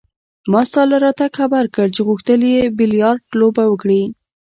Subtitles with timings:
[0.51, 4.03] ما ستا له راتګه خبر کړ چې غوښتل يې بیلیارډ لوبه وکړي.